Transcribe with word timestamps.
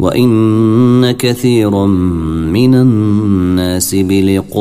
وإن 0.00 1.10
كثيرا 1.10 1.86
من 1.86 2.74
الناس 2.74 3.94
بلقاء 3.94 4.60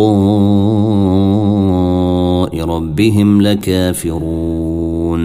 ربهم 2.65 3.41
لكافرون. 3.41 5.19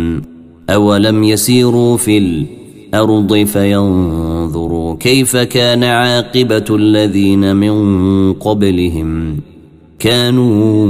أولم 0.71 1.25
يسيروا 1.25 1.97
في 1.97 2.19
الأرض 2.19 3.35
فينظروا 3.35 4.95
كيف 4.95 5.37
كان 5.37 5.85
عاقبة 5.85 6.65
الذين 6.71 7.57
من 7.57 8.33
قبلهم؟ 8.33 9.37
كانوا 9.99 10.85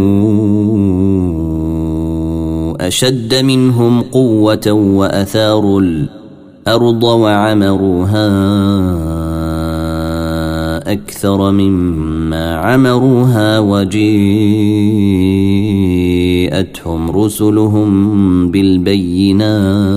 أشد 2.86 3.34
منهم 3.34 4.00
قوة 4.00 4.72
وأثاروا 4.72 5.80
الأرض 6.68 7.02
وعمروها 7.02 8.28
أكثر 10.92 11.50
مما 11.50 12.56
عمروها 12.56 13.58
وجيءتهم 13.58 13.90
رسلهم 17.10 18.50
بالبينات 18.50 19.94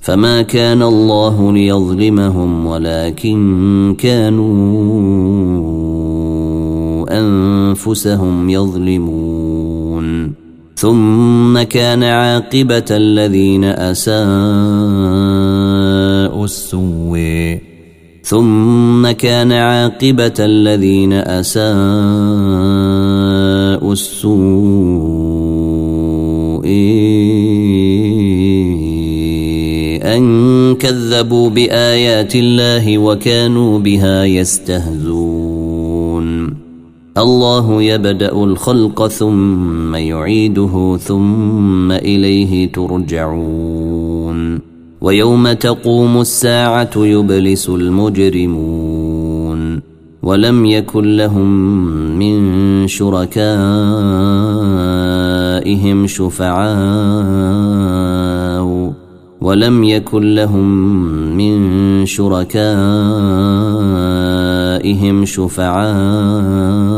فما 0.00 0.42
كان 0.42 0.82
الله 0.82 1.52
ليظلمهم 1.52 2.66
ولكن 2.66 3.94
كانوا 3.98 4.56
أنفسهم 7.10 8.50
يظلمون 8.50 9.35
ثم 10.76 11.62
كان 11.62 12.02
عاقبة 12.02 12.84
الذين 12.90 13.64
أساءوا 13.64 14.16
السوء. 16.44 17.58
ثم 18.22 19.10
كان 19.10 19.52
عاقبة 19.52 20.34
الذين 20.40 21.12
أساءوا 21.12 21.62
السوء 23.92 24.36
أن 30.16 30.74
كذبوا 30.74 31.50
بآيات 31.50 32.36
الله 32.36 32.98
وكانوا 32.98 33.78
بها 33.78 34.24
يستهزون. 34.24 35.35
الله 37.18 37.82
يبدأ 37.82 38.32
الخلق 38.32 39.06
ثم 39.06 39.94
يعيده 39.94 40.96
ثم 40.96 41.92
إليه 41.92 42.72
ترجعون. 42.72 44.60
ويوم 45.00 45.52
تقوم 45.52 46.20
الساعة 46.20 46.90
يبلس 46.96 47.68
المجرمون. 47.68 49.80
ولم 50.22 50.66
يكن 50.66 51.16
لهم 51.16 51.48
من 52.18 52.88
شركائهم 52.88 53.26
شفعاء. 56.06 56.76
ولم 59.40 59.84
يكن 59.84 60.34
لهم 60.34 60.66
من 61.36 62.06
شركائهم 62.06 62.56
شفعاء. 65.24 66.95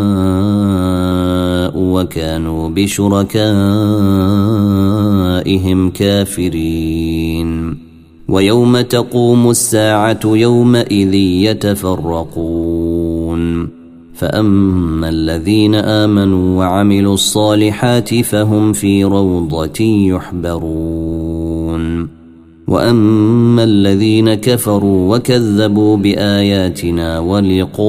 وكانوا 1.99 2.69
بشركائهم 2.69 3.41
كافرين. 5.91 7.79
ويوم 8.29 8.81
تقوم 8.81 9.51
الساعة 9.51 10.21
يومئذ 10.25 11.15
يتفرقون. 11.15 12.59
فأما 14.15 15.09
الذين 15.09 15.75
آمنوا 15.75 16.59
وعملوا 16.59 17.15
الصالحات 17.15 18.15
فهم 18.15 18.73
في 18.73 19.05
روضة 19.05 19.81
يحبرون. 19.81 21.39
وأما 22.69 23.65
الذين 23.65 24.35
كفروا 24.35 25.17
وكذبوا 25.17 25.97
بآياتنا 25.97 27.19
ولقاء 27.19 27.89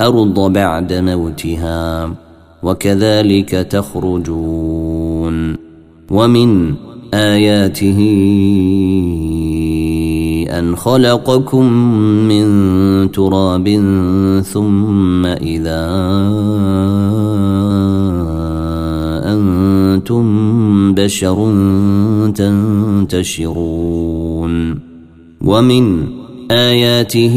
الأرض 0.00 0.52
بعد 0.52 0.92
موتها 0.92 2.14
وكذلك 2.62 3.50
تخرجون 3.50 5.36
ومن 6.10 6.74
آياته 7.14 7.98
أن 10.58 10.76
خلقكم 10.76 11.72
من 12.28 12.46
تراب 13.12 13.68
ثم 14.52 15.26
إذا 15.26 15.86
أنتم 19.24 20.24
بشر 20.94 21.52
تنتشرون 23.08 24.04
ومن 25.44 26.06
آياته 26.50 27.36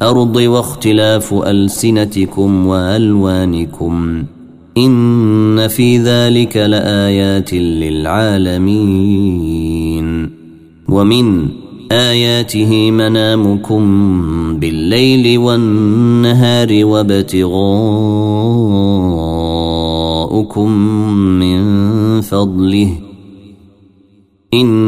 والارض 0.00 0.36
واختلاف 0.36 1.34
ألسنتكم 1.34 2.66
وألوانكم 2.66 4.24
إن 4.76 5.68
في 5.68 5.98
ذلك 5.98 6.56
لآيات 6.56 7.54
للعالمين 7.54 8.68
ومن 10.88 11.48
آياته 11.92 12.90
منامكم 12.90 13.82
بالليل 14.58 15.38
والنهار 15.38 16.84
وابتغاؤكم 16.84 17.48
من 21.38 21.60
فضله 22.20 22.92
إن 24.54 24.87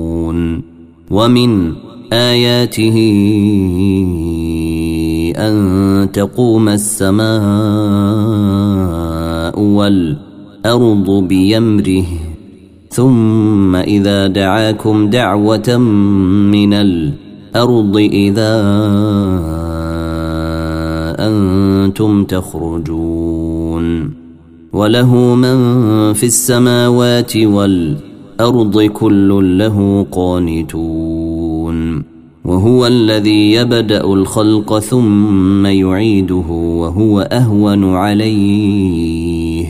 ومن 1.11 1.73
آياته 2.13 2.97
أن 5.37 5.55
تقوم 6.13 6.69
السماء 6.69 7.29
والأرض 9.59 11.09
بيمره 11.27 12.05
ثم 12.89 13.75
إذا 13.75 14.27
دعاكم 14.27 15.09
دعوة 15.09 15.77
من 16.51 16.73
الأرض 16.73 17.97
إذا 17.97 18.53
أنتم 21.19 22.23
تخرجون. 22.23 24.13
وله 24.73 25.35
من 25.35 25.57
في 26.13 26.25
السماوات 26.25 27.37
والأرض 27.37 28.10
كل 28.93 29.57
له 29.57 30.05
قانتون 30.11 32.03
وهو 32.45 32.87
الذي 32.87 33.51
يبدأ 33.51 34.03
الخلق 34.03 34.79
ثم 34.79 35.65
يعيده 35.65 36.45
وهو 36.49 37.21
أهون 37.21 37.95
عليه. 37.95 39.65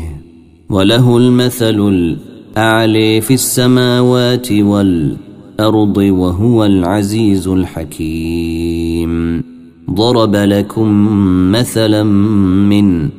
وله 0.69 1.17
المثل 1.17 1.79
الاعلي 1.89 3.21
في 3.21 3.33
السماوات 3.33 4.51
والأرض 4.51 5.97
وهو 5.97 6.65
العزيز 6.65 7.47
الحكيم. 7.47 9.43
ضرب 9.91 10.35
لكم 10.35 11.11
مثلا 11.51 12.03
من 12.03 13.09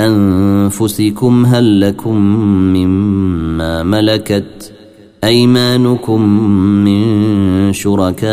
أنفسكم 0.00 1.46
هل 1.46 1.80
لكم 1.80 2.16
مما 2.76 3.82
ملكت 3.82 4.75
أيمانكم 5.24 6.22
من 6.84 7.02
شركاء 7.72 8.26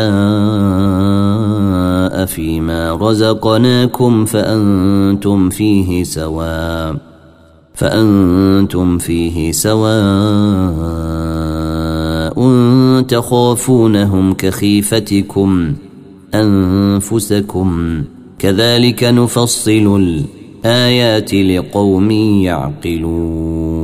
فيما 2.26 2.98
رزقناكم 3.00 4.24
فأنتم 4.24 5.50
فيه 5.50 6.04
سواء 6.04 6.96
فأنتم 7.74 8.98
فيه 8.98 9.52
سواء 9.52 10.74
تخافونهم 13.08 14.34
كخيفتكم 14.34 15.74
أنفسكم. 16.34 18.02
كذلك 18.38 19.04
نفصل 19.04 20.00
الآيات 20.64 21.34
لقوم 21.34 22.10
يعقلون. 22.10 23.83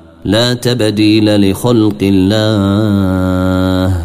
لا 0.25 0.53
تبديل 0.53 1.51
لخلق 1.51 1.97
الله. 2.01 3.97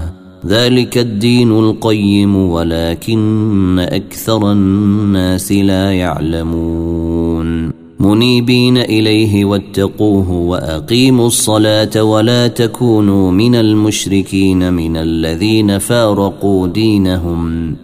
ذلك 0.46 0.98
الدين 0.98 1.58
القيم 1.58 2.36
ولكن 2.36 3.78
أكثر 3.78 4.52
الناس 4.52 5.52
لا 5.52 5.92
يعلمون. 5.92 7.72
منيبين 8.00 8.78
إليه 8.78 9.44
واتقوه 9.44 10.30
وأقيموا 10.30 11.26
الصلاة 11.26 12.02
ولا 12.02 12.48
تكونوا 12.48 13.30
من 13.30 13.54
المشركين 13.54 14.72
من 14.72 14.96
الذين 14.96 15.78
فارقوا 15.78 16.66
دينهم 16.66 17.76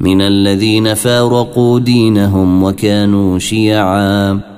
من 0.00 0.20
الذين 0.20 0.94
فارقوا 0.94 1.78
دينهم 1.78 2.62
وكانوا 2.62 3.38
شيعا. 3.38 4.57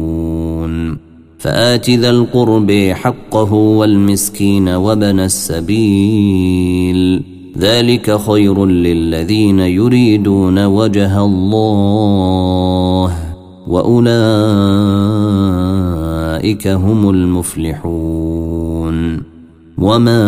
فآت 1.41 1.89
ذا 1.89 2.09
القرب 2.09 2.71
حقه 2.91 3.53
والمسكين 3.53 4.69
وبن 4.69 5.19
السبيل. 5.19 7.01
ذلك 7.57 8.17
خير 8.17 8.65
للذين 8.65 9.59
يريدون 9.59 10.65
وجه 10.65 11.25
الله 11.25 13.15
وأولئك 13.67 14.07
هم 16.67 17.09
المفلحون. 17.09 18.61
وما 19.77 20.21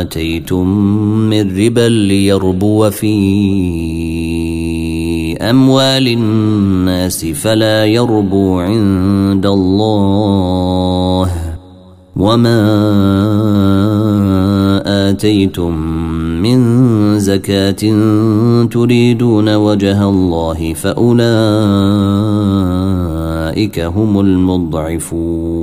آتيتم 0.00 0.68
من 1.30 1.58
ربا 1.58 1.88
ليربو 1.88 2.90
في 2.90 3.06
اموال 5.42 6.08
الناس 6.08 7.26
فلا 7.26 7.84
يربو 7.84 8.58
عند 8.58 9.46
الله. 9.46 11.30
وما 12.16 12.62
آتيتم 15.10 15.76
من 16.42 16.58
زكاة 17.18 17.82
تريدون 18.70 19.54
وجه 19.54 20.08
الله 20.08 20.74
فأولئك 20.74 21.20
هم 23.80 24.20
المضعفون. 24.20 25.62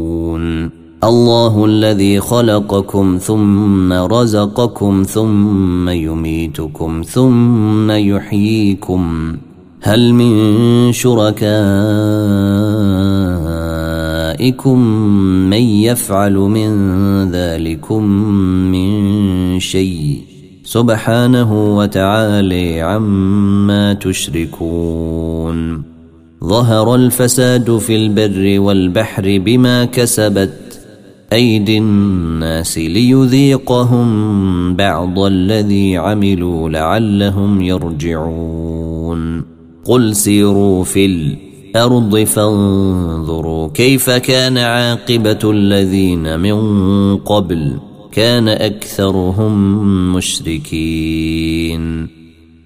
الله 1.04 1.66
الذي 1.66 2.20
خلقكم 2.20 3.18
ثم 3.22 3.94
رزقكم 3.94 5.04
ثم 5.08 5.90
يميتكم 5.90 7.02
ثم 7.06 7.92
يحييكم. 7.92 9.34
هل 9.82 10.14
من 10.14 10.92
شركائكم 10.92 11.40
من 15.50 15.62
يفعل 15.62 16.34
من 16.34 16.72
ذلكم 17.32 18.04
من 18.72 19.60
شيء؟ 19.60 20.22
سبحانه 20.64 21.78
وتعالى 21.78 22.82
عما 22.82 23.94
تشركون. 23.94 25.84
ظهر 26.44 26.96
الفساد 26.96 27.78
في 27.78 27.96
البر 27.96 28.60
والبحر 28.60 29.24
بما 29.46 29.86
كسبت 29.86 30.80
أيدي 31.34 31.78
الناس 31.78 32.78
ليذيقهم 32.78 34.10
بعض 34.76 35.20
الذي 35.20 35.98
عملوا 35.98 36.70
لعلهم 36.70 37.62
يرجعون. 37.62 39.59
قل 39.90 40.16
سيروا 40.16 40.84
في 40.84 41.06
الأرض 41.06 42.18
فانظروا 42.18 43.68
كيف 43.68 44.10
كان 44.10 44.58
عاقبه 44.58 45.40
الذين 45.52 46.40
من 46.40 46.58
قبل 47.18 47.74
كان 48.12 48.48
اكثرهم 48.50 49.54
مشركين 50.16 52.08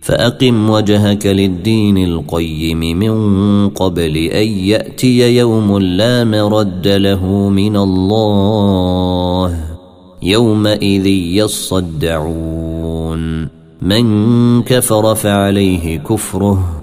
فاقم 0.02 0.70
وجهك 0.70 1.26
للدين 1.26 1.98
القيم 1.98 2.80
من 2.80 3.70
قبل 3.70 4.18
ان 4.18 4.48
ياتي 4.48 5.38
يوم 5.38 5.80
لا 5.80 6.24
مرد 6.24 6.88
له 6.88 7.50
من 7.50 7.78
الله 7.78 9.60
يومئذ 10.24 11.06
يصدعون 11.38 12.64
من 13.82 14.62
كفر 14.64 15.16
فعليه 15.16 15.98
كفره 15.98 16.83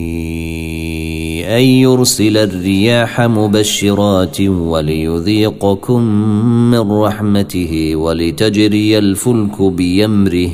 أن 1.51 1.63
يرسل 1.63 2.37
الرياح 2.37 3.21
مبشرات 3.21 4.41
وليذيقكم 4.41 6.01
من 6.71 6.91
رحمته 6.91 7.95
ولتجري 7.95 8.97
الفلك 8.97 9.61
بيمره 9.61 10.51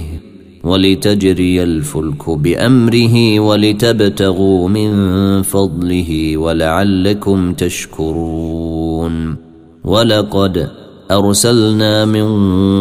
ولتجري 0.63 1.63
الفلك 1.63 2.29
بأمره 2.29 3.39
ولتبتغوا 3.39 4.69
من 4.69 4.91
فضله 5.41 6.37
ولعلكم 6.37 7.53
تشكرون. 7.53 9.35
ولقد 9.83 10.69
أرسلنا 11.11 12.05
من 12.05 12.27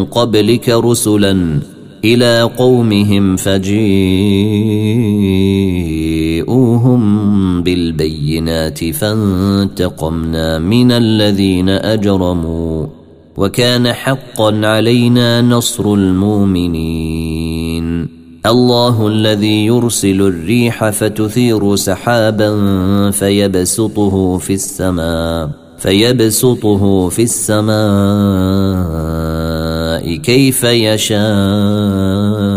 قبلك 0.05 0.69
رسلا 0.69 1.59
إلى 2.05 2.41
قومهم 2.41 3.35
فجيئوهم 3.35 3.77
بالبينات 7.63 8.89
فانتقمنا 8.89 10.59
من 10.59 10.91
الذين 10.91 11.69
أجرموا 11.69 12.85
وكان 13.37 13.93
حقا 13.93 14.67
علينا 14.67 15.41
نصر 15.41 15.93
المؤمنين. 15.93 17.47
الله 18.45 19.07
الذي 19.07 19.65
يرسل 19.65 20.21
الريح 20.21 20.89
فتثير 20.89 21.75
سحابا 21.75 22.51
فيبسطه 23.11 24.37
في 24.37 24.53
السماء 24.53 25.49
فيبسطه 25.77 27.09
في 27.09 27.23
السماء 27.23 27.77
كيف 30.15 30.63
يشاء. 30.63 32.56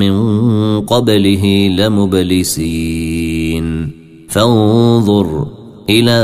من 0.00 0.80
قبله 0.80 1.68
لمبلسين. 1.68 3.66
فانظر 4.28 5.46
إلى 5.90 6.18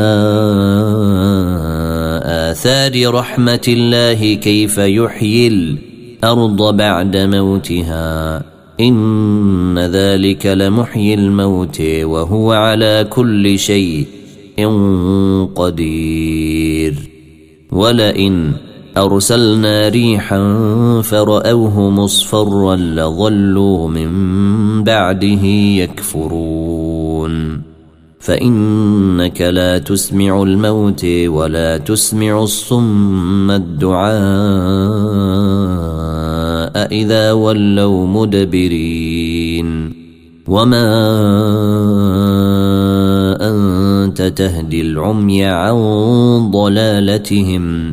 آثار 2.25 3.15
رحمة 3.15 3.67
الله 3.69 4.35
كيف 4.35 4.79
يحيي 4.79 5.49
الأرض 5.49 6.77
بعد 6.77 7.17
موتها. 7.17 8.45
إن 8.81 9.79
ذلك 9.79 10.47
لمحيي 10.47 11.15
الموت 11.15 11.81
وهو 11.81 12.53
على 12.53 13.07
كل 13.11 13.59
شيء 13.59 14.07
قدير. 15.55 16.95
ولئن 17.73 18.53
أرسلنا 18.97 19.89
ريحا 19.89 20.41
فرأوه 21.03 21.91
مصفرا 21.91 22.77
لظلوا 22.77 23.89
من 23.89 24.11
بعده 24.85 25.45
يكفرون. 25.83 27.63
فإنك 28.21 29.41
لا 29.43 29.79
تسمع 29.79 30.43
الموت 30.43 31.05
ولا 31.27 31.79
تسمع 31.79 32.43
الصم 32.43 33.51
الدعاء 33.51 34.17
إذا 36.93 37.33
ولوا 37.33 38.07
مدبرين. 38.07 39.93
وما 40.49 40.87
أنت 43.41 44.23
تهدي 44.23 44.81
العمي 44.81 45.45
عن 45.45 45.77
ضلالتهم 46.51 47.93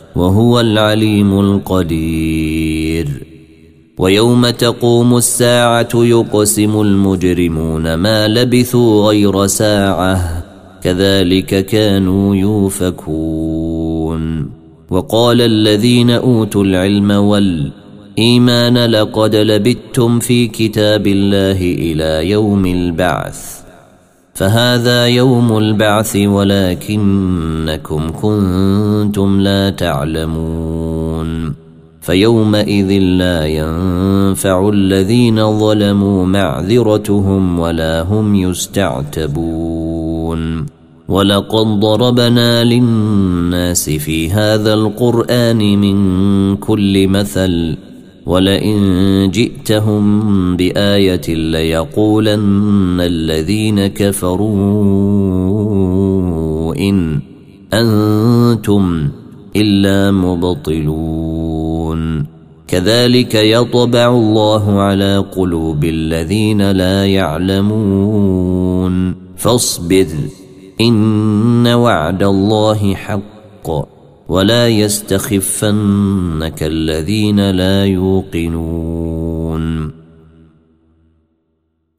وهو 0.15 0.59
العليم 0.59 1.39
القدير. 1.39 3.07
ويوم 3.97 4.49
تقوم 4.49 5.17
الساعة 5.17 5.89
يقسم 5.95 6.81
المجرمون 6.81 7.93
ما 7.93 8.27
لبثوا 8.27 9.07
غير 9.07 9.47
ساعة 9.47 10.43
كذلك 10.83 11.65
كانوا 11.65 12.35
يوفكون. 12.35 13.81
وقال 14.89 15.41
الذين 15.41 16.09
أوتوا 16.09 16.63
العلم 16.63 17.11
والإيمان 17.11 18.77
لقد 18.77 19.35
لبثتم 19.35 20.19
في 20.19 20.47
كتاب 20.47 21.07
الله 21.07 21.61
إلى 21.61 22.29
يوم 22.29 22.65
البعث. 22.65 23.60
فهذا 24.41 25.05
يوم 25.05 25.57
البعث 25.57 26.15
ولكنكم 26.15 28.11
كنتم 28.21 29.41
لا 29.41 29.69
تعلمون 29.69 31.53
فيومئذ 32.01 32.91
لا 33.01 33.45
ينفع 33.45 34.69
الذين 34.69 35.59
ظلموا 35.59 36.25
معذرتهم 36.25 37.59
ولا 37.59 38.01
هم 38.01 38.35
يستعتبون 38.35 39.41
ولقد 41.07 41.79
ضربنا 41.79 42.63
للناس 42.63 43.89
في 43.89 44.31
هذا 44.31 44.73
القرآن 44.73 45.57
من 45.57 46.55
كل 46.57 47.07
مثل 47.07 47.77
ولئن 48.25 49.31
جئتهم 49.31 50.57
بآية 50.57 51.35
ليقولن 51.35 52.97
الذين 52.99 53.87
كفروا 53.87 54.45
إن 56.75 57.19
أنتم 57.73 59.09
إلا 59.55 60.11
مبطلون. 60.11 62.01
كذلك 62.67 63.35
يطبع 63.35 64.09
الله 64.09 64.81
على 64.81 65.17
قلوب 65.17 65.83
الذين 65.83 66.71
لا 66.71 67.05
يعلمون. 67.05 68.91
فاصبر 69.37 70.07
إن 70.81 71.67
وعد 71.67 72.23
الله 72.23 72.95
حق. 72.95 74.00
ولا 74.31 74.67
يستخفنك 74.67 76.63
الذين 76.63 77.51
لا 77.51 77.85
يوقنون. 77.85 79.63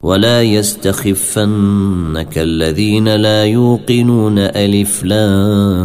ولا 0.02 0.42
يستخفنك 0.42 2.38
الذين 2.38 3.16
لا 3.16 3.44
يوقنون 3.44 4.38
ألف 4.38 5.04
لام 5.04 5.82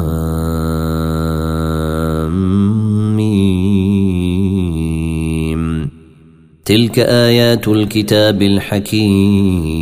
تلك 6.65 6.99
آيات 6.99 7.67
الكتاب 7.67 8.41
الحكيم. 8.41 9.77